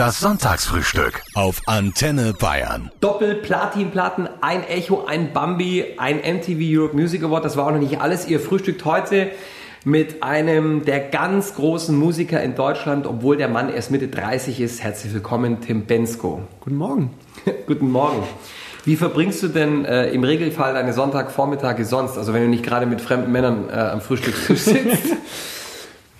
[0.00, 2.90] Das Sonntagsfrühstück auf Antenne Bayern.
[3.02, 7.44] Doppel-Platin-Platten, ein Echo, ein Bambi, ein MTV Europe Music Award.
[7.44, 8.26] Das war auch noch nicht alles.
[8.26, 9.30] Ihr frühstückt heute
[9.84, 14.82] mit einem der ganz großen Musiker in Deutschland, obwohl der Mann erst Mitte 30 ist.
[14.82, 16.44] Herzlich willkommen, Tim Bensko.
[16.60, 17.10] Guten Morgen.
[17.66, 18.22] Guten Morgen.
[18.86, 22.16] Wie verbringst du denn äh, im Regelfall deine Sonntagvormittage sonst?
[22.16, 25.16] Also wenn du nicht gerade mit fremden Männern äh, am Frühstückstisch sitzt?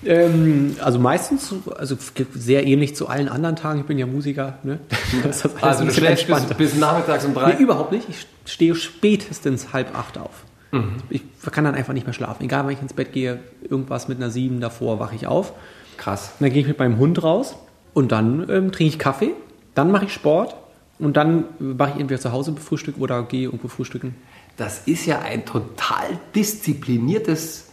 [0.04, 1.96] Ähm, also meistens, also
[2.34, 3.80] sehr ähnlich zu allen anderen Tagen.
[3.80, 4.58] Ich bin ja Musiker.
[4.62, 4.80] Ne?
[5.60, 7.54] also du schläfst bis, bis, nachmittags um drei?
[7.54, 8.08] Nee, überhaupt nicht.
[8.08, 10.44] Ich stehe spätestens halb acht auf.
[10.72, 10.96] Mhm.
[11.10, 12.44] Ich kann dann einfach nicht mehr schlafen.
[12.44, 15.52] Egal, wenn ich ins Bett gehe, irgendwas mit einer sieben davor wache ich auf.
[15.96, 16.32] Krass.
[16.38, 17.56] Und dann gehe ich mit meinem Hund raus
[17.92, 19.32] und dann ähm, trinke ich Kaffee,
[19.74, 20.56] dann mache ich Sport
[20.98, 24.14] und dann mache ich entweder zu Hause Frühstück oder gehe irgendwo frühstücken.
[24.56, 27.69] Das ist ja ein total diszipliniertes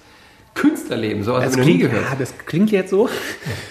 [0.58, 1.24] Künstlerleben.
[1.24, 3.10] So das, klingt, ja, das klingt jetzt so.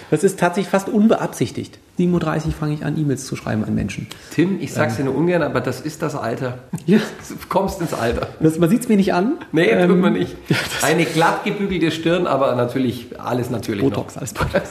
[0.09, 1.79] Das ist tatsächlich fast unbeabsichtigt.
[1.97, 4.07] 37 fange ich an, E-Mails zu schreiben an Menschen.
[4.31, 6.59] Tim, ich sag's ähm, dir nur ungern, aber das ist das Alter.
[6.85, 6.99] Ja.
[7.27, 8.27] Du kommst ins Alter.
[8.39, 9.39] Das, man sieht's mir nicht an.
[9.51, 10.35] Nee, ähm, tut man nicht.
[10.81, 14.21] Eine glatt gebügelte Stirn, aber natürlich, alles natürlich Botox, noch.
[14.21, 14.69] alles Botox.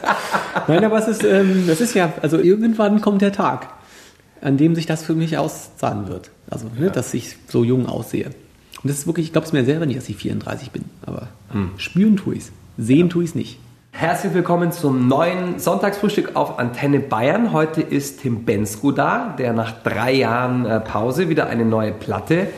[0.68, 3.68] Nein, aber es ist, ähm, das ist ja, also irgendwann kommt der Tag,
[4.40, 6.30] an dem sich das für mich auszahlen wird.
[6.48, 6.92] Also, ne, ja.
[6.92, 8.30] dass ich so jung aussehe.
[8.82, 11.28] Und das ist wirklich, ich glaube es mir selber nicht, dass ich 34 bin, aber
[11.52, 11.70] hm.
[11.76, 12.52] spüren tue ich es.
[12.78, 13.58] Sehen tue ich es nicht.
[13.92, 17.54] Herzlich willkommen zum neuen Sonntagsfrühstück auf Antenne Bayern.
[17.54, 22.48] Heute ist Tim Bensko da, der nach drei Jahren äh, Pause wieder eine neue Platte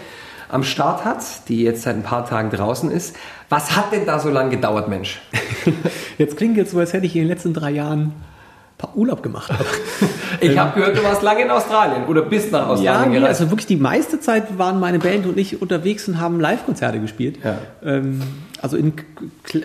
[0.48, 3.14] am Start hat, die jetzt seit ein paar Tagen draußen ist.
[3.48, 5.20] Was hat denn da so lange gedauert, Mensch?
[6.18, 8.12] Jetzt klingt jetzt so, als hätte ich in den letzten drei Jahren
[8.78, 9.64] paar Urlaub gemacht habe.
[10.40, 13.40] ich habe gehört, du warst lange in Australien oder bist nach Australien ja, gereist.
[13.40, 17.40] also wirklich die meiste Zeit waren meine Band und ich unterwegs und haben Live-Konzerte gespielt.
[17.44, 17.58] Ja.
[17.84, 18.22] Ähm,
[18.62, 18.94] also in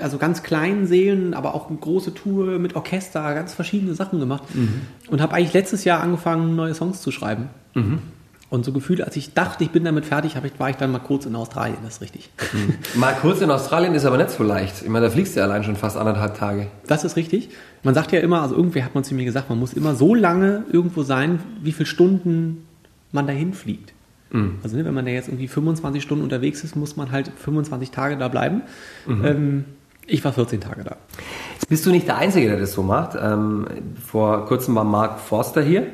[0.01, 4.43] also ganz kleinen Seelen, aber auch eine große Tour mit Orchester, ganz verschiedene Sachen gemacht.
[4.53, 4.81] Mhm.
[5.09, 7.49] Und habe eigentlich letztes Jahr angefangen, neue Songs zu schreiben.
[7.75, 7.99] Mhm.
[8.53, 10.99] Und so gefühlt, als ich dachte, ich bin damit fertig, ich, war ich dann mal
[10.99, 12.29] kurz in Australien, das ist richtig.
[12.53, 12.99] Mhm.
[12.99, 14.83] Mal kurz in Australien ist aber nicht so leicht.
[14.83, 16.67] Ich meine, da fliegst du ja allein schon fast anderthalb Tage.
[16.85, 17.49] Das ist richtig.
[17.81, 20.13] Man sagt ja immer, also irgendwer hat man zu mir gesagt, man muss immer so
[20.13, 22.67] lange irgendwo sein, wie viele Stunden
[23.11, 23.91] man dahin fliegt.
[24.29, 24.59] Mhm.
[24.61, 27.89] Also ne, wenn man da jetzt irgendwie 25 Stunden unterwegs ist, muss man halt 25
[27.89, 28.61] Tage da bleiben.
[29.07, 29.25] Mhm.
[29.25, 29.65] Ähm,
[30.05, 30.97] ich war 14 Tage da.
[31.55, 33.17] Jetzt bist du nicht der Einzige, der das so macht.
[33.19, 33.65] Ähm,
[34.05, 35.87] vor kurzem war Mark Forster hier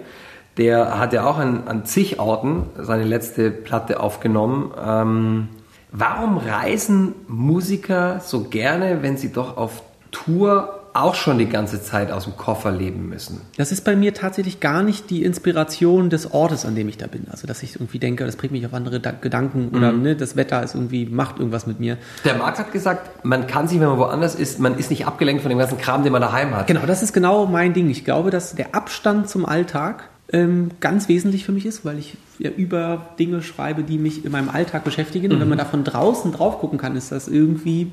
[0.59, 4.71] der hat ja auch an, an zig Orten seine letzte Platte aufgenommen.
[4.79, 5.47] Ähm,
[5.91, 9.81] warum reisen Musiker so gerne, wenn sie doch auf
[10.11, 13.41] Tour auch schon die ganze Zeit aus dem Koffer leben müssen.
[13.57, 17.07] Das ist bei mir tatsächlich gar nicht die Inspiration des Ortes, an dem ich da
[17.07, 17.27] bin.
[17.29, 20.01] Also, dass ich irgendwie denke, das bringt mich auf andere da Gedanken oder mhm.
[20.01, 21.97] ne, das Wetter ist irgendwie, macht irgendwas mit mir.
[22.25, 25.43] Der Marc hat gesagt, man kann sich, wenn man woanders ist, man ist nicht abgelenkt
[25.43, 26.67] von dem ganzen Kram, den man daheim hat.
[26.67, 27.89] Genau, das ist genau mein Ding.
[27.89, 32.15] Ich glaube, dass der Abstand zum Alltag ähm, ganz wesentlich für mich ist, weil ich
[32.37, 35.27] ja über Dinge schreibe, die mich in meinem Alltag beschäftigen.
[35.27, 35.33] Mhm.
[35.33, 35.61] Und wenn man mhm.
[35.61, 37.91] da von draußen drauf gucken kann, ist das irgendwie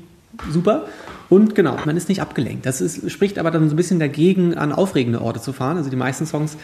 [0.51, 0.85] super.
[1.29, 2.65] Und genau, man ist nicht abgelenkt.
[2.65, 5.77] Das ist, spricht aber dann so ein bisschen dagegen, an aufregende Orte zu fahren.
[5.77, 6.57] Also die meisten Songs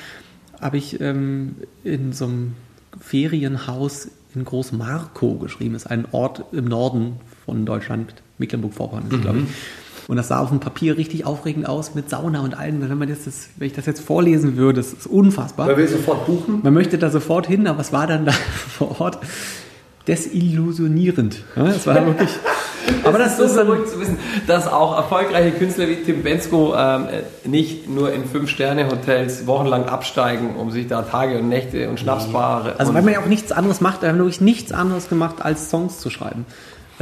[0.62, 2.54] habe ich ähm, in so einem
[3.00, 5.74] Ferienhaus in Großmarkow geschrieben.
[5.74, 9.22] Das ist ein Ort im Norden von Deutschland, Mecklenburg-Vorpommern, mhm.
[9.22, 9.46] glaube ich.
[10.08, 12.82] Und das sah auf dem Papier richtig aufregend aus mit Sauna und allem.
[12.88, 15.68] Wenn, man das, das, wenn ich das jetzt vorlesen würde, das ist unfassbar.
[15.68, 16.60] Man will sofort buchen.
[16.64, 18.32] Man möchte da sofort hin, aber es war dann da
[18.78, 19.20] vor Ort
[20.08, 21.44] desillusionierend.
[21.56, 22.30] Das war wirklich.
[23.04, 26.76] aber das, das ist so verrückt zu wissen, dass auch erfolgreiche Künstler wie Tim Bensko
[26.78, 27.08] ähm,
[27.46, 32.76] nicht nur in Fünf-Sterne-Hotels wochenlang absteigen, um sich da Tage und Nächte und Schnapsbare.
[32.80, 35.70] Also, weil man ja auch nichts anderes macht, wir haben wirklich nichts anderes gemacht, als
[35.70, 36.46] Songs zu schreiben.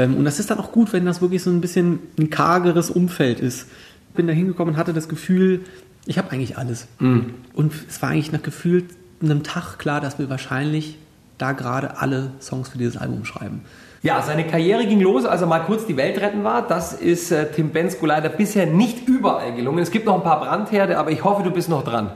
[0.02, 2.90] Ähm, und das ist dann auch gut, wenn das wirklich so ein bisschen ein kargeres
[2.90, 3.68] Umfeld ist.
[4.10, 5.62] Ich bin da hingekommen und hatte das Gefühl,
[6.06, 6.88] ich habe eigentlich alles.
[7.00, 7.34] Mhm.
[7.54, 8.86] Und es war eigentlich nach gefühlt
[9.22, 10.98] einem Tag klar, dass wir wahrscheinlich
[11.38, 13.62] da gerade alle Songs für dieses Album schreiben.
[14.04, 16.68] Ja, seine Karriere ging los, als er mal kurz die Welt retten war.
[16.68, 19.80] Das ist äh, Tim Bensko leider bisher nicht überall gelungen.
[19.80, 22.12] Es gibt noch ein paar Brandherde, aber ich hoffe, du bist noch dran.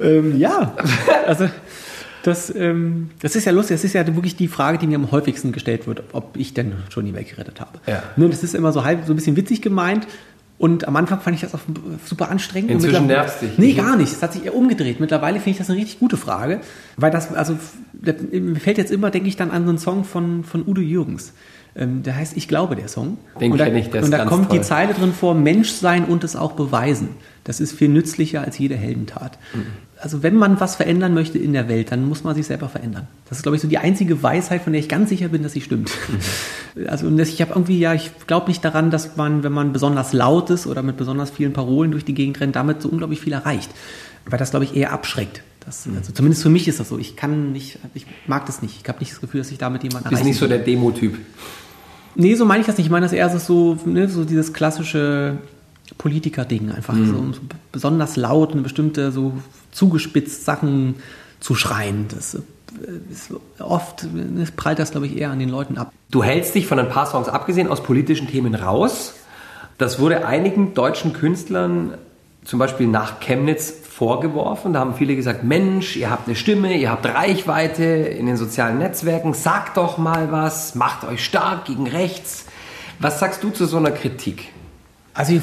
[0.00, 0.72] Ähm, ja,
[1.26, 1.48] also
[2.22, 3.76] das, ähm, das ist ja lustig.
[3.76, 6.72] Das ist ja wirklich die Frage, die mir am häufigsten gestellt wird, ob ich denn
[6.88, 7.78] schon die Welt gerettet habe.
[7.86, 8.02] Ja.
[8.16, 10.06] Ne, das ist immer so halb so ein bisschen witzig gemeint.
[10.58, 11.60] Und am Anfang fand ich das auch
[12.04, 12.70] super anstrengend.
[12.70, 13.56] Inzwischen nervt dich.
[13.56, 14.12] Nee, gar nicht.
[14.12, 15.00] Es hat sich eher umgedreht.
[15.00, 16.60] Mittlerweile finde ich das eine richtig gute Frage.
[16.98, 17.56] Weil das, also,
[18.02, 21.32] mir fällt jetzt immer, denke ich dann an so einen Song von, von Udo Jürgens.
[21.76, 23.18] Ähm, der heißt Ich glaube, der Song.
[23.40, 24.58] Den kenne ich, der Und da kommt toll.
[24.58, 27.10] die Zeile drin vor, Mensch sein und es auch beweisen.
[27.44, 29.38] Das ist viel nützlicher als jede Heldentat.
[29.54, 29.66] Mhm
[30.00, 33.06] also wenn man was verändern möchte in der Welt, dann muss man sich selber verändern.
[33.28, 35.52] Das ist, glaube ich, so die einzige Weisheit, von der ich ganz sicher bin, dass
[35.52, 35.90] sie stimmt.
[36.08, 36.18] Mhm.
[36.86, 40.12] Also und ich habe irgendwie, ja, ich glaube nicht daran, dass man, wenn man besonders
[40.12, 43.32] laut ist oder mit besonders vielen Parolen durch die Gegend rennt, damit so unglaublich viel
[43.32, 43.70] erreicht.
[44.26, 45.42] weil das, glaube ich, eher abschreckt.
[45.70, 46.98] Das, also zumindest für mich ist das so.
[46.98, 48.80] Ich kann nicht, ich mag das nicht.
[48.82, 51.16] Ich habe nicht das Gefühl, dass ich damit jemanden Bist nicht so der Demo-Typ.
[52.16, 52.86] Nee, so meine ich das nicht.
[52.86, 55.38] Ich meine das eher so, ne, so dieses klassische
[55.96, 56.72] Politiker-Ding.
[56.72, 57.06] Einfach Mhm.
[57.06, 57.40] so, so
[57.70, 59.34] besonders laut und bestimmte so
[59.70, 60.96] zugespitzt Sachen
[61.38, 62.06] zu schreien.
[62.08, 62.40] Das äh,
[63.12, 65.92] ist oft ne, prallt das, glaube ich, eher an den Leuten ab.
[66.10, 69.14] Du hältst dich von ein paar Songs abgesehen aus politischen Themen raus.
[69.78, 71.94] Das wurde einigen deutschen Künstlern
[72.44, 74.72] zum Beispiel nach Chemnitz vorgeworfen.
[74.72, 78.78] Da haben viele gesagt, Mensch, ihr habt eine Stimme, ihr habt Reichweite in den sozialen
[78.78, 82.46] Netzwerken, sagt doch mal was, macht euch stark gegen rechts.
[82.98, 84.54] Was sagst du zu so einer Kritik?
[85.12, 85.42] Also ich,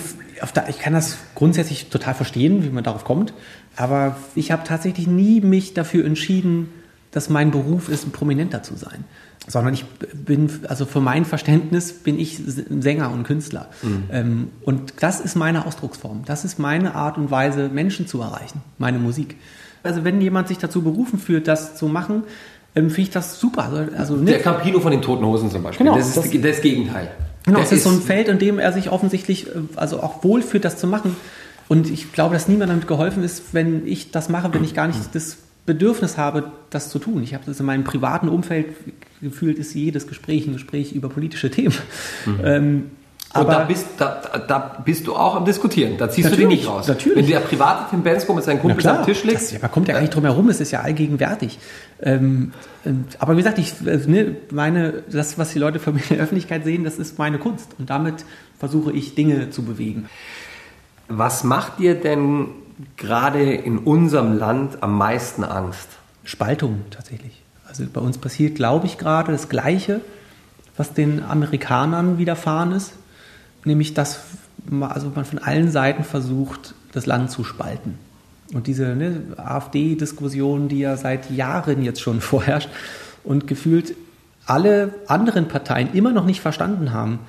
[0.56, 3.32] der, ich kann das grundsätzlich total verstehen, wie man darauf kommt,
[3.76, 6.74] aber ich habe tatsächlich nie mich dafür entschieden,
[7.12, 9.04] dass mein Beruf ist, Prominenter zu sein.
[9.48, 12.38] Sondern ich bin, also für mein Verständnis bin ich
[12.80, 13.70] Sänger und Künstler.
[14.12, 16.24] Ähm, und das ist meine Ausdrucksform.
[16.26, 19.38] Das ist meine Art und Weise, Menschen zu erreichen, meine Musik.
[19.84, 22.24] Also wenn jemand sich dazu berufen fühlt, das zu machen,
[22.76, 23.64] ähm, finde ich das super.
[23.72, 25.86] Also, also ne, Der Campino von den Toten Hosen zum Beispiel.
[25.86, 27.10] Genau, das ist das- das, Gegenteil.
[27.46, 30.26] Genau, Das es ist so ein Feld, in dem er sich offensichtlich äh, also auch
[30.26, 31.16] wohlfühlt, das zu machen.
[31.70, 34.88] Und ich glaube, dass niemand damit geholfen ist, wenn ich das mache, wenn ich gar
[34.88, 35.38] nicht das
[35.68, 37.22] Bedürfnis habe, das zu tun.
[37.22, 38.68] Ich habe das in meinem privaten Umfeld
[39.22, 41.76] gefühlt, ist jedes Gespräch ein Gespräch über politische Themen.
[42.44, 42.92] Ähm,
[43.34, 45.98] Und aber da bist, da, da bist du auch am Diskutieren.
[45.98, 46.88] Da ziehst du dich nicht raus.
[46.88, 47.18] natürlich.
[47.18, 49.36] Wenn der private Tim Bensko mit seinen Kumpels klar, am Tisch liegt.
[49.36, 51.60] das, ja, man kommt ja gar nicht drum herum, es ist ja allgegenwärtig.
[52.02, 52.54] Ähm,
[52.86, 56.16] ähm, aber wie gesagt, ich, äh, ne, meine, das, was die Leute von mir in
[56.16, 57.76] der Öffentlichkeit sehen, das ist meine Kunst.
[57.78, 58.24] Und damit
[58.58, 60.08] versuche ich Dinge zu bewegen.
[61.10, 62.48] Was macht dir denn
[62.96, 65.88] gerade in unserem Land am meisten Angst?
[66.24, 67.42] Spaltung tatsächlich.
[67.68, 70.02] Also bei uns passiert, glaube ich, gerade das Gleiche,
[70.76, 72.94] was den Amerikanern widerfahren ist,
[73.66, 74.22] nämlich dass
[74.70, 77.98] ma- also man von allen Seiten versucht, das Land zu spalten.
[78.54, 82.70] Und diese ne, AfD-Diskussion, die ja seit Jahren jetzt schon vorherrscht
[83.24, 83.96] und gefühlt
[84.46, 87.20] alle anderen Parteien immer noch nicht verstanden haben,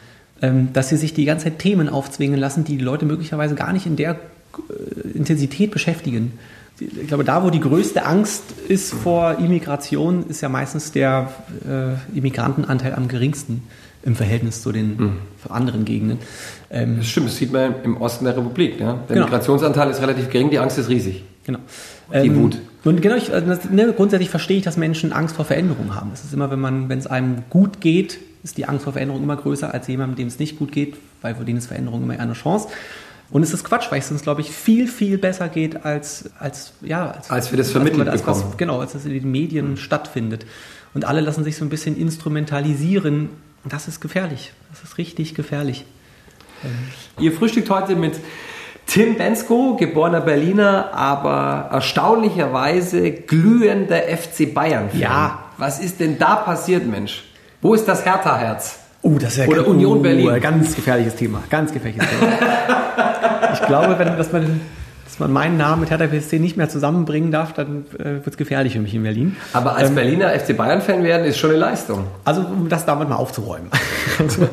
[0.41, 3.73] ähm, dass sie sich die ganze Zeit Themen aufzwingen lassen, die die Leute möglicherweise gar
[3.73, 4.17] nicht in der
[5.15, 6.33] Intensität beschäftigen.
[6.81, 11.33] Ich glaube, da, wo die größte Angst ist vor Immigration, ist ja meistens der
[11.69, 13.65] äh, Immigrantenanteil am geringsten
[14.05, 15.15] im Verhältnis zu den
[15.49, 16.19] anderen Gegenden.
[16.71, 18.79] Ähm, Das stimmt, das sieht man im Osten der Republik.
[18.79, 19.01] Ja?
[19.09, 19.27] Der Genau.
[19.27, 21.25] Migrationsanteil ist relativ gering, die Angst ist riesig.
[21.45, 21.59] Genau.
[22.23, 22.59] Die Wut.
[22.85, 26.11] Und genau, ich, also das, ne, grundsätzlich verstehe ich, dass Menschen Angst vor Veränderung haben.
[26.11, 29.23] Das ist immer, wenn man, wenn es einem gut geht, ist die Angst vor Veränderung
[29.23, 32.15] immer größer als jemandem, dem es nicht gut geht, weil für den ist Veränderung immer
[32.15, 32.69] eher eine Chance.
[33.31, 36.73] Und es ist Quatsch, weil es uns, glaube ich, viel, viel besser geht, als, als,
[36.81, 38.55] ja, Als wir das vermittelt als, was, bekommen.
[38.57, 40.47] Genau, als es in den Medien stattfindet.
[40.95, 43.29] Und alle lassen sich so ein bisschen instrumentalisieren.
[43.65, 44.53] Das ist gefährlich.
[44.71, 45.85] Das ist richtig gefährlich.
[47.19, 48.15] Ihr frühstückt heute mit
[48.87, 54.89] Tim Bensko, geborener Berliner, aber erstaunlicherweise glühender FC Bayern.
[54.89, 54.99] -Fan.
[54.99, 55.45] Ja.
[55.59, 57.25] Was ist denn da passiert, Mensch?
[57.61, 58.79] Wo ist das Hertha-Herz?
[59.03, 60.41] Oh, das ist ja Oder Union Berlin.
[60.41, 61.43] Ganz gefährliches Thema.
[61.51, 62.33] Ganz gefährliches Thema.
[63.69, 64.61] ich glaube, wenn dass man,
[65.05, 68.37] dass man meinen Namen mit Hertha BSC nicht mehr zusammenbringen darf, dann äh, wird es
[68.37, 69.37] gefährlich für mich in Berlin.
[69.53, 72.07] Aber als Berliner FC Bayern-Fan werden ist schon eine Leistung.
[72.25, 73.69] Also, um das damit mal aufzuräumen.
[74.19, 74.49] also,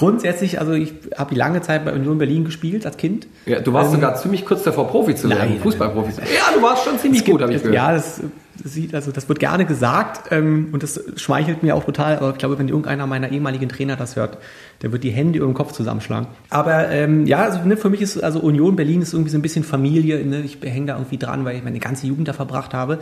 [0.00, 3.26] grundsätzlich, also ich habe lange Zeit bei Union Berlin gespielt als Kind.
[3.44, 6.30] Ja, du warst Ähm, sogar ziemlich kurz davor, Profi zu werden, nein, Fußballprofi zu werden.
[6.34, 7.74] Ja, du warst schon ziemlich gut, habe ich gehört.
[7.74, 8.22] Ja, das,
[8.62, 12.30] das sieht, also das wird gerne gesagt ähm, und das schmeichelt mir auch total, aber
[12.30, 14.38] ich glaube, wenn irgendeiner meiner ehemaligen Trainer das hört,
[14.80, 16.28] der wird die Hände über den Kopf zusammenschlagen.
[16.48, 19.42] Aber ähm, ja, also ne, für mich ist also Union Berlin ist irgendwie so ein
[19.42, 20.40] bisschen Familie, ne?
[20.40, 23.00] ich hänge da irgendwie dran, weil ich meine ganze Jugend da verbracht habe.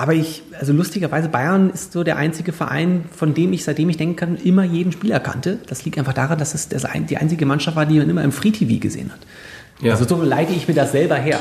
[0.00, 3.96] Aber ich, also lustigerweise, Bayern ist so der einzige Verein, von dem ich, seitdem ich
[3.96, 5.58] denken kann, immer jeden Spieler kannte.
[5.66, 8.52] Das liegt einfach daran, dass es die einzige Mannschaft war, die man immer im Free
[8.52, 9.18] TV gesehen hat.
[9.82, 9.94] Ja.
[9.94, 11.40] Also so leite ich mir das selber her.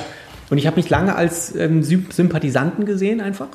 [0.49, 3.49] Und ich habe mich lange als ähm, Sym- Sympathisanten gesehen einfach,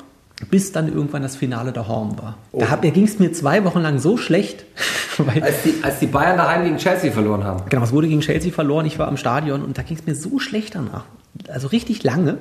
[0.49, 2.37] bis dann irgendwann das Finale der Horn war.
[2.53, 4.63] Da, hab- da ging es mir zwei Wochen lang so schlecht,
[5.17, 7.63] weil Als die, als die Bayern daheim gegen Chelsea verloren haben.
[7.69, 8.85] Genau, es wurde gegen Chelsea verloren.
[8.85, 11.03] Ich war am Stadion und da ging es mir so schlecht danach.
[11.49, 12.37] Also richtig lange,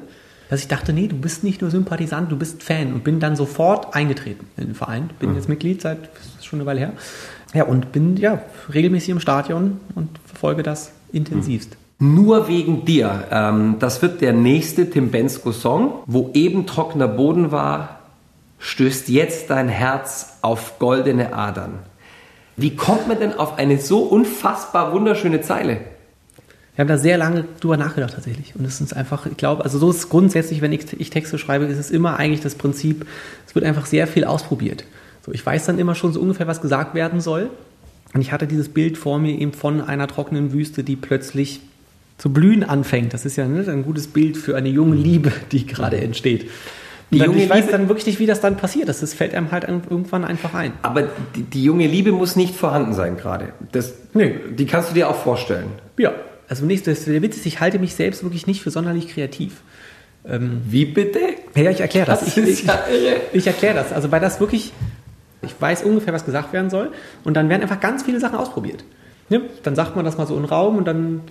[0.52, 3.36] dass ich dachte, nee, du bist nicht nur Sympathisant, du bist Fan und bin dann
[3.36, 5.08] sofort eingetreten in den Verein.
[5.18, 6.10] Bin jetzt Mitglied seit
[6.42, 6.92] schon eine Weile her.
[7.54, 8.38] Ja, und bin ja
[8.70, 11.78] regelmäßig im Stadion und verfolge das intensivst.
[11.98, 13.28] Nur wegen dir.
[13.30, 18.00] Ähm, das wird der nächste Tim Bensko-Song, wo eben trockener Boden war,
[18.58, 21.78] stößt jetzt dein Herz auf goldene Adern.
[22.58, 25.80] Wie kommt man denn auf eine so unfassbar wunderschöne Zeile?
[26.74, 28.54] Wir haben da sehr lange drüber nachgedacht tatsächlich.
[28.56, 31.66] Und es ist einfach, ich glaube, also so ist grundsätzlich, wenn ich, ich Texte schreibe,
[31.66, 33.06] ist es immer eigentlich das Prinzip,
[33.46, 34.84] es wird einfach sehr viel ausprobiert.
[35.24, 37.50] So, ich weiß dann immer schon so ungefähr, was gesagt werden soll.
[38.14, 41.60] Und ich hatte dieses Bild vor mir eben von einer trockenen Wüste, die plötzlich
[42.18, 43.12] zu blühen anfängt.
[43.12, 46.48] Das ist ja ne, ein gutes Bild für eine junge Liebe, die gerade entsteht.
[47.10, 48.88] Die junge ich weiß Liebe, dann wirklich nicht, wie das dann passiert.
[48.88, 50.72] Das, das fällt einem halt irgendwann einfach ein.
[50.80, 53.52] Aber die, die junge Liebe muss nicht vorhanden sein gerade.
[53.72, 54.36] Das, nee.
[54.50, 55.66] Die kannst du dir auch vorstellen.
[55.98, 56.12] Ja.
[56.52, 59.62] Also nicht, das, der Witz ist, ich halte mich selbst wirklich nicht für sonderlich kreativ.
[60.28, 61.20] Ähm, wie bitte?
[61.54, 62.20] Ja, ich erkläre das.
[62.20, 62.36] das.
[62.36, 62.78] Ich, ich, ja
[63.32, 63.90] ich erkläre das.
[63.90, 64.70] Also weil das wirklich,
[65.40, 66.92] ich weiß ungefähr, was gesagt werden soll.
[67.24, 68.84] Und dann werden einfach ganz viele Sachen ausprobiert.
[69.30, 71.22] Ja, dann sagt man das mal so in Raum und dann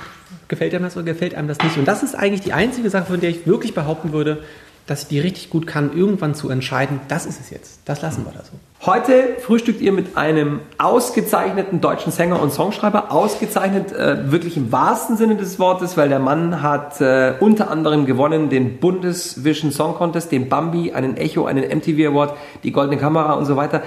[0.47, 1.77] gefällt einem das oder gefällt einem das nicht.
[1.77, 4.39] Und das ist eigentlich die einzige Sache, von der ich wirklich behaupten würde,
[4.88, 8.25] dass ich die richtig gut kann, irgendwann zu entscheiden, das ist es jetzt, das lassen
[8.25, 8.51] wir da so.
[8.83, 15.17] Heute frühstückt ihr mit einem ausgezeichneten deutschen Sänger und Songschreiber, ausgezeichnet äh, wirklich im wahrsten
[15.17, 20.31] Sinne des Wortes, weil der Mann hat äh, unter anderem gewonnen den Bundesvision Song Contest,
[20.31, 23.83] den Bambi, einen Echo, einen MTV Award, die Goldene Kamera und so weiter.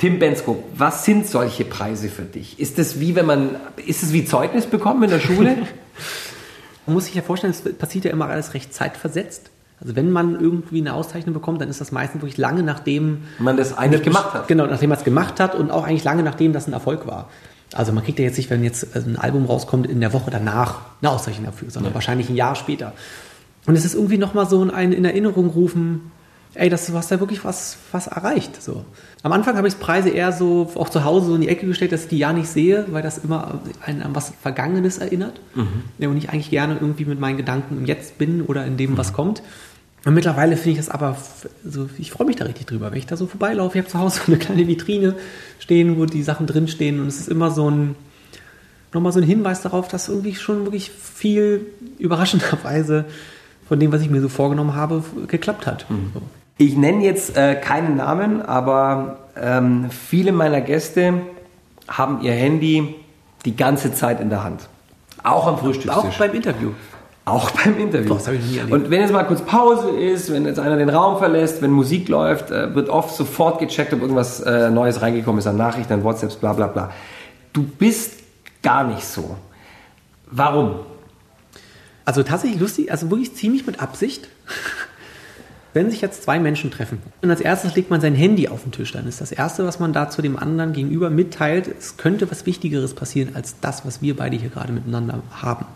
[0.00, 2.58] Tim Bensko, was sind solche Preise für dich?
[2.58, 5.56] Ist es wie wenn man, ist es wie Zeugnis bekommen in der Schule?
[6.86, 9.50] man muss sich ja vorstellen, es passiert ja immer alles recht zeitversetzt.
[9.80, 13.56] Also wenn man irgendwie eine Auszeichnung bekommt, dann ist das meistens wirklich lange nachdem man
[13.56, 14.48] das eigentlich gemacht hat.
[14.48, 17.30] Genau, nachdem man es gemacht hat und auch eigentlich lange nachdem das ein Erfolg war.
[17.72, 20.80] Also man kriegt ja jetzt nicht, wenn jetzt ein Album rauskommt, in der Woche danach
[21.00, 21.94] eine Auszeichnung dafür, sondern ja.
[21.94, 22.92] wahrscheinlich ein Jahr später.
[23.66, 26.10] Und es ist irgendwie nochmal so ein in Erinnerung rufen,
[26.54, 28.60] ey, das, du hast da wirklich was, was erreicht.
[28.60, 28.84] So.
[29.22, 31.92] Am Anfang habe ich Preise eher so auch zu Hause so in die Ecke gestellt,
[31.92, 35.40] dass ich die ja nicht sehe, weil das immer einen an was Vergangenes erinnert.
[35.54, 36.08] Mhm.
[36.08, 39.12] Und ich eigentlich gerne irgendwie mit meinen Gedanken im Jetzt bin oder in dem, was
[39.12, 39.16] mhm.
[39.16, 39.42] kommt.
[40.04, 41.16] Und mittlerweile finde ich das aber,
[41.64, 43.78] so, ich freue mich da richtig drüber, wenn ich da so vorbeilaufe.
[43.78, 45.14] Ich habe zu Hause so eine kleine Vitrine
[45.58, 47.94] stehen, wo die Sachen drinstehen und es ist immer so ein,
[48.92, 51.66] nochmal so ein Hinweis darauf, dass irgendwie schon wirklich viel
[51.98, 53.04] überraschenderweise
[53.68, 55.88] von dem, was ich mir so vorgenommen habe, geklappt hat.
[55.90, 56.12] Mhm.
[56.56, 61.14] Ich nenne jetzt äh, keinen Namen, aber ähm, viele meiner Gäste
[61.88, 62.96] haben ihr Handy
[63.44, 64.68] die ganze Zeit in der Hand.
[65.22, 66.14] Auch am Frühstückstisch.
[66.14, 66.72] Auch beim Interview.
[67.30, 68.14] Auch beim Interview.
[68.14, 68.72] Das habe ich nie erlebt.
[68.72, 72.08] Und wenn jetzt mal kurz Pause ist, wenn jetzt einer den Raum verlässt, wenn Musik
[72.08, 76.02] läuft, äh, wird oft sofort gecheckt, ob irgendwas äh, Neues reingekommen ist an Nachrichten, an
[76.02, 76.90] WhatsApps, bla bla bla.
[77.52, 78.14] Du bist
[78.62, 79.36] gar nicht so.
[80.30, 80.80] Warum?
[82.04, 84.28] Also tatsächlich lustig, also wirklich ziemlich mit Absicht.
[85.72, 88.72] Wenn sich jetzt zwei Menschen treffen und als erstes legt man sein Handy auf den
[88.72, 92.28] Tisch, dann ist das Erste, was man da zu dem anderen gegenüber mitteilt, es könnte
[92.28, 95.66] was Wichtigeres passieren als das, was wir beide hier gerade miteinander haben.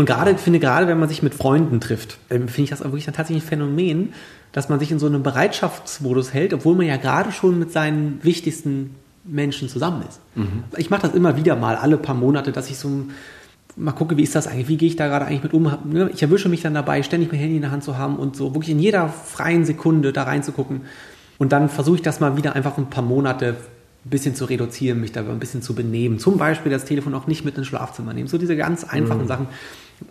[0.00, 3.04] Und gerade, finde gerade, wenn man sich mit Freunden trifft, ähm, finde ich das wirklich
[3.04, 4.14] dann tatsächlich ein Phänomen,
[4.50, 8.18] dass man sich in so einem Bereitschaftsmodus hält, obwohl man ja gerade schon mit seinen
[8.22, 10.22] wichtigsten Menschen zusammen ist.
[10.36, 10.64] Mhm.
[10.78, 13.08] Ich mache das immer wieder mal, alle paar Monate, dass ich so
[13.76, 15.70] mal gucke, wie ist das eigentlich, wie gehe ich da gerade eigentlich mit um.
[15.84, 16.08] Ne?
[16.14, 18.54] Ich erwische mich dann dabei, ständig mein Handy in der Hand zu haben und so
[18.54, 20.86] wirklich in jeder freien Sekunde da reinzugucken.
[21.36, 23.58] Und dann versuche ich das mal wieder einfach ein paar Monate
[24.04, 26.18] ein bisschen zu reduzieren, mich da ein bisschen zu benehmen.
[26.18, 28.28] Zum Beispiel das Telefon auch nicht mit ins Schlafzimmer nehmen.
[28.28, 29.28] So diese ganz einfachen mhm.
[29.28, 29.48] Sachen.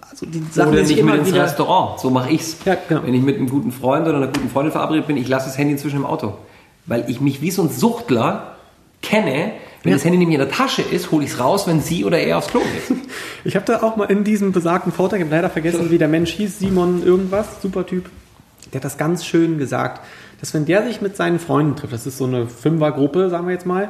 [0.01, 1.99] Also die Sachen, oder nicht mit ins wieder Restaurant.
[1.99, 2.57] So mache ich's.
[2.65, 3.01] Ja, genau.
[3.03, 5.57] Wenn ich mit einem guten Freund oder einer guten Freundin verabredet bin, ich lasse das
[5.57, 6.35] Handy inzwischen im Auto.
[6.85, 8.55] Weil ich mich wie so ein Suchtler
[9.01, 9.95] kenne, wenn ja.
[9.95, 12.37] das Handy nämlich in der Tasche ist, hole ich es raus, wenn sie oder er
[12.37, 12.97] aufs Klo geht.
[13.45, 16.09] Ich habe da auch mal in diesem besagten Vortrag, ich habe leider vergessen, wie der
[16.09, 18.09] Mensch hieß, Simon irgendwas, super Typ,
[18.73, 20.01] der hat das ganz schön gesagt
[20.39, 23.53] dass wenn der sich mit seinen Freunden trifft, das ist so eine Fünfergruppe, sagen wir
[23.53, 23.89] jetzt mal,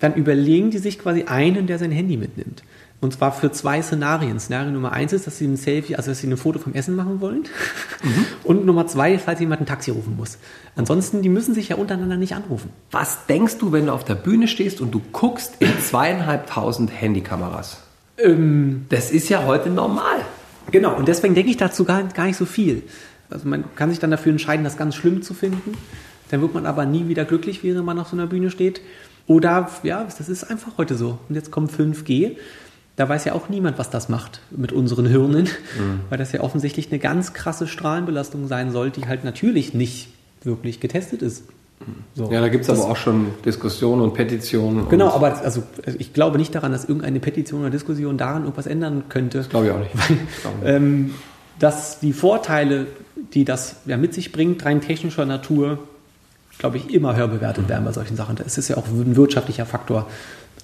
[0.00, 2.62] dann überlegen die sich quasi einen, der sein Handy mitnimmt.
[3.00, 4.40] Und zwar für zwei Szenarien.
[4.40, 6.96] Szenario Nummer eins ist, dass sie ein Selfie, also dass sie ein Foto vom Essen
[6.96, 7.44] machen wollen.
[8.02, 8.26] Mhm.
[8.42, 10.38] Und Nummer zwei, falls jemand ein Taxi rufen muss.
[10.74, 12.70] Ansonsten, die müssen sich ja untereinander nicht anrufen.
[12.90, 17.78] Was denkst du, wenn du auf der Bühne stehst und du guckst in zweieinhalbtausend Handykameras?
[18.18, 20.24] Ähm, das ist ja heute normal.
[20.72, 22.82] Genau, und deswegen denke ich dazu gar, gar nicht so viel.
[23.30, 25.74] Also man kann sich dann dafür entscheiden, das ganz schlimm zu finden.
[26.30, 28.80] Dann wird man aber nie wieder glücklich, während man auf so einer Bühne steht.
[29.26, 31.18] Oder, ja, das ist einfach heute so.
[31.28, 32.36] Und jetzt kommt 5G.
[32.96, 36.00] Da weiß ja auch niemand, was das macht mit unseren Hirnen, mhm.
[36.08, 40.08] weil das ja offensichtlich eine ganz krasse Strahlenbelastung sein soll, die halt natürlich nicht
[40.42, 41.44] wirklich getestet ist.
[42.14, 42.30] So.
[42.32, 44.88] Ja, da gibt es aber auch schon Diskussionen und Petitionen.
[44.88, 45.62] Genau, und aber also,
[45.98, 49.38] ich glaube nicht daran, dass irgendeine Petition oder Diskussion daran irgendwas ändern könnte.
[49.38, 49.94] Das glaube ich auch nicht.
[49.94, 51.14] Weil, ähm,
[51.58, 52.86] dass die Vorteile,
[53.34, 55.78] die das ja mit sich bringt, rein technischer Natur,
[56.58, 58.36] glaube ich, immer höher bewertet werden bei solchen Sachen.
[58.36, 60.08] Das ist ja auch ein wirtschaftlicher Faktor.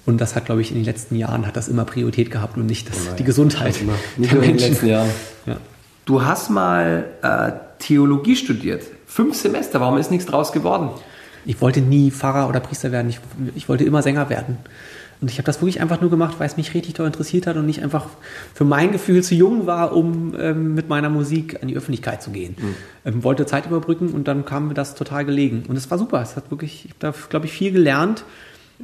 [0.05, 2.65] Und das hat, glaube ich, in den letzten Jahren hat das immer Priorität gehabt und
[2.67, 3.81] nicht das, oh die Gesundheit.
[3.81, 3.93] Immer.
[4.17, 5.09] Nicht nur in den letzten Jahren.
[5.45, 5.57] Ja.
[6.05, 8.83] Du hast mal äh, Theologie studiert.
[9.07, 9.79] Fünf Semester.
[9.79, 10.89] Warum ist nichts draus geworden?
[11.45, 13.09] Ich wollte nie Pfarrer oder Priester werden.
[13.09, 13.19] Ich,
[13.55, 14.57] ich wollte immer Sänger werden.
[15.21, 17.55] Und ich habe das wirklich einfach nur gemacht, weil es mich richtig doll interessiert hat
[17.55, 18.07] und nicht einfach
[18.53, 22.31] für mein Gefühl zu jung war, um ähm, mit meiner Musik an die Öffentlichkeit zu
[22.31, 22.55] gehen.
[22.59, 22.75] Mhm.
[23.05, 25.63] Ähm, wollte Zeit überbrücken und dann kam mir das total gelegen.
[25.67, 26.21] Und es war super.
[26.21, 28.25] Es hat wirklich, ich habe da, glaube ich, viel gelernt.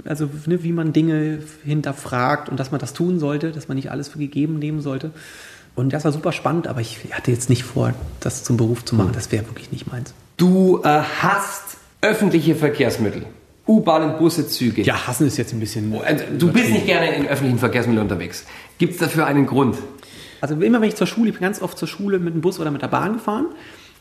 [0.06, 3.92] Also, ne, wie man Dinge hinterfragt und dass man das tun sollte, dass man nicht
[3.92, 5.12] alles für gegeben nehmen sollte.
[5.76, 8.96] Und das war super spannend, aber ich hatte jetzt nicht vor, das zum Beruf zu
[8.96, 9.12] machen.
[9.14, 10.14] Das wäre wirklich nicht meins.
[10.38, 13.26] Du äh, hast öffentliche Verkehrsmittel.
[13.68, 14.82] U-Bahnen, Busse, Züge.
[14.82, 15.94] Ja, hassen ist jetzt ein bisschen.
[16.04, 18.46] Also, du bist nicht gerne in öffentlichen Verkehrsmitteln unterwegs.
[18.78, 19.78] Gibt es dafür einen Grund?
[20.42, 22.60] Also immer wenn ich zur Schule, ich bin ganz oft zur Schule mit dem Bus
[22.60, 23.46] oder mit der Bahn gefahren.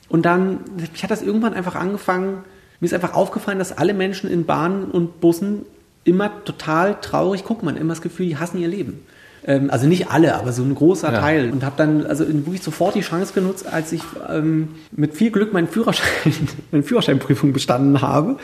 [0.09, 0.61] Und dann,
[0.95, 2.39] ich hatte das irgendwann einfach angefangen,
[2.81, 5.67] mir ist einfach aufgefallen, dass alle Menschen in Bahnen und Bussen
[6.05, 7.67] immer total traurig gucken.
[7.67, 9.01] Man hat immer das Gefühl, die hassen ihr Leben.
[9.45, 11.21] Ähm, also nicht alle, aber so ein großer Ja.
[11.21, 11.51] Teil.
[11.51, 14.01] Und habe dann also wirklich sofort die Chance genutzt, als ich
[14.31, 16.33] ähm, mit viel Glück meinen Führerschein,
[16.71, 18.39] meine Führerscheinprüfung bestanden habe,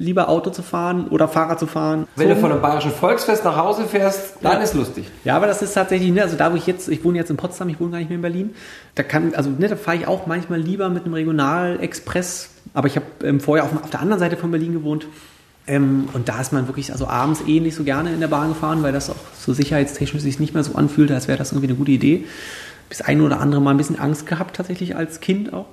[0.00, 2.06] lieber Auto zu fahren oder Fahrrad zu fahren.
[2.16, 2.34] Wenn So.
[2.34, 4.58] du von einem bayerischen Volksfest nach Hause fährst, dann Ja.
[4.60, 5.04] ist lustig.
[5.24, 7.36] Ja, aber das ist tatsächlich, ne, also da wo ich jetzt, ich wohne jetzt in
[7.36, 8.54] Potsdam, ich wohne gar nicht mehr in Berlin,
[8.94, 12.96] da kann, also ne, da fahre ich auch manchmal lieber mit einem Regionalexpress, aber ich
[12.96, 15.06] habe ähm, vorher auf, auf der anderen Seite von Berlin gewohnt
[15.66, 18.48] ähm, und da ist man wirklich, also abends eh nicht so gerne in der Bahn
[18.48, 21.68] gefahren, weil das auch so sicherheitstechnisch sich nicht mehr so anfühlt, als wäre das irgendwie
[21.68, 22.24] eine gute Idee.
[22.88, 25.66] Das eine oder andere Mal ein bisschen Angst gehabt, tatsächlich als Kind auch.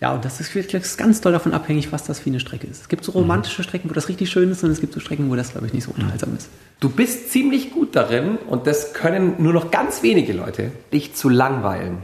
[0.00, 2.82] Ja, und das ist wirklich ganz doll davon abhängig, was das für eine Strecke ist.
[2.82, 5.30] Es gibt so romantische Strecken, wo das richtig schön ist, und es gibt so Strecken,
[5.30, 6.48] wo das, glaube ich, nicht so unterhaltsam ist.
[6.80, 11.28] Du bist ziemlich gut darin, und das können nur noch ganz wenige Leute, dich zu
[11.30, 11.98] langweilen.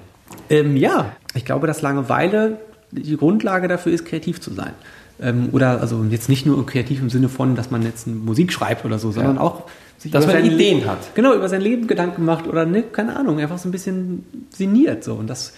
[0.49, 2.59] Ähm, ja, ich glaube, dass Langeweile
[2.91, 4.73] die Grundlage dafür ist, kreativ zu sein.
[5.21, 8.85] Ähm, oder also jetzt nicht nur kreativ im Sinne von, dass man jetzt Musik schreibt
[8.85, 9.65] oder so, sondern auch
[10.11, 11.15] Dass man Ideen hat.
[11.15, 15.05] Genau, über sein Leben Gedanken macht oder ne, keine Ahnung, einfach so ein bisschen sinniert
[15.05, 15.15] so.
[15.15, 15.53] Und das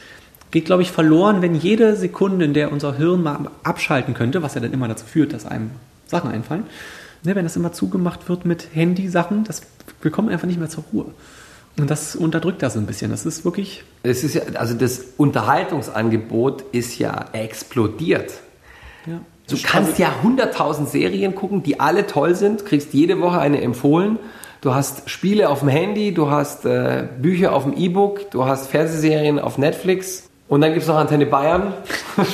[0.54, 4.54] geht, glaube ich, verloren, wenn jede Sekunde, in der unser Hirn mal abschalten könnte, was
[4.54, 5.73] ja dann immer dazu führt, dass einem
[6.06, 6.62] Sachen einfallen,
[7.25, 9.62] ne, wenn das immer zugemacht wird mit Handy-Sachen, das,
[10.00, 11.06] wir kommen einfach nicht mehr zur Ruhe.
[11.76, 13.11] Und das unterdrückt das ein bisschen.
[13.11, 18.34] Das ist wirklich Es ist ja, also das Unterhaltungsangebot ist ja explodiert.
[19.06, 19.20] ja.
[19.49, 24.20] Du kannst ja 100.000 Serien gucken, die alle toll sind, kriegst jede Woche eine empfohlen.
[24.61, 28.68] Du hast Spiele auf dem Handy, du hast äh, Bücher auf dem E-Book, du hast
[28.68, 31.73] Fernsehserien auf Netflix und dann gibt es noch Antenne Bayern.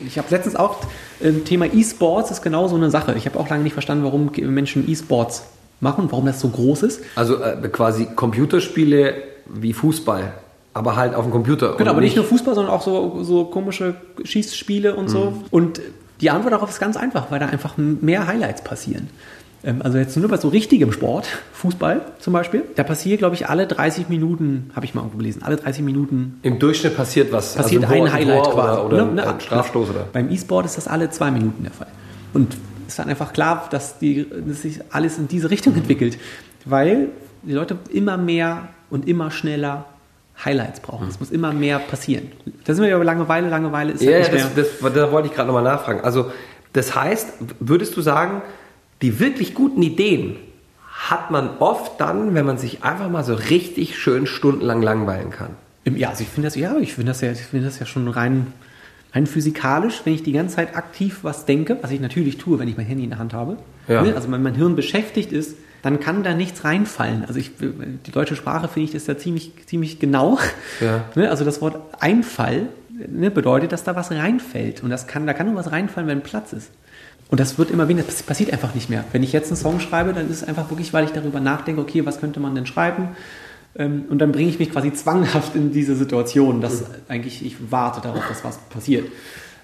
[0.00, 0.78] Ich habe letztens auch
[1.22, 3.14] ähm, Thema E-Sports ist genau so eine Sache.
[3.16, 5.44] Ich habe auch lange nicht verstanden, warum Menschen E-Sports
[5.80, 7.02] machen, warum das so groß ist.
[7.14, 9.14] Also äh, quasi Computerspiele
[9.46, 10.32] wie Fußball,
[10.72, 11.76] aber halt auf dem Computer.
[11.76, 15.32] Genau, aber nicht nur Fußball, sondern auch so, so komische Schießspiele und so.
[15.50, 15.80] Und
[16.20, 19.08] die Antwort darauf ist ganz einfach, weil da einfach mehr Highlights passieren.
[19.64, 23.48] Ähm, Also jetzt nur bei so richtigem Sport, Fußball zum Beispiel, da passiert, glaube ich,
[23.48, 27.54] alle 30 Minuten, habe ich mal irgendwo gelesen, alle 30 Minuten Im Durchschnitt passiert was.
[27.54, 28.80] passiert also ein Highlight Tor quasi.
[28.80, 30.06] Oder, oder Ne, ne, ein Strafstoß oder.
[30.12, 31.88] Beim E-Sport ist das alle zwei Minuten der Fall.
[32.32, 32.54] Und
[32.86, 36.18] es ist dann einfach klar, dass, die, dass sich alles in diese Richtung entwickelt,
[36.64, 37.08] weil
[37.42, 39.86] die Leute immer mehr und immer schneller
[40.44, 41.08] Highlights brauchen.
[41.08, 42.32] Es muss immer mehr passieren.
[42.64, 43.48] Da sind wir ja über Langeweile.
[43.48, 44.90] Langeweile ist Ja, halt ja nicht das, mehr.
[44.90, 46.00] das, da wollte ich gerade nochmal nachfragen.
[46.00, 46.30] Also,
[46.72, 48.42] das heißt, würdest du sagen,
[49.04, 50.36] die wirklich guten Ideen
[50.90, 55.50] hat man oft dann, wenn man sich einfach mal so richtig schön stundenlang langweilen kann?
[55.84, 58.08] Ja, also ich finde das, ja, ich finde das ja, ich finde das ja schon
[58.08, 58.46] rein,
[59.12, 62.66] rein physikalisch, wenn ich die ganze Zeit aktiv was denke, was ich natürlich tue, wenn
[62.66, 63.58] ich mein Handy in der Hand habe.
[63.88, 64.00] Ja.
[64.00, 64.14] Ne?
[64.16, 67.26] Also wenn mein Hirn beschäftigt ist, dann kann da nichts reinfallen.
[67.26, 70.38] Also ich, die deutsche Sprache finde ich ist da ziemlich, ziemlich genau.
[70.80, 71.04] Ja.
[71.14, 71.28] Ne?
[71.28, 74.82] Also das Wort Einfall ne, bedeutet, dass da was reinfällt.
[74.82, 76.70] Und das kann, da kann nur was reinfallen, wenn Platz ist.
[77.34, 79.04] Und das wird immer weniger, das passiert einfach nicht mehr.
[79.10, 81.80] Wenn ich jetzt einen Song schreibe, dann ist es einfach wirklich, weil ich darüber nachdenke,
[81.80, 83.08] okay, was könnte man denn schreiben?
[83.74, 88.00] Ähm, Und dann bringe ich mich quasi zwanghaft in diese Situation, dass eigentlich ich warte
[88.00, 89.08] darauf, dass was passiert.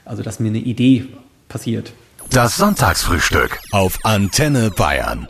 [0.05, 1.07] Also, dass mir eine Idee
[1.49, 1.93] passiert.
[2.33, 5.29] Das Sonntagsfrühstück auf Antenne Bayern.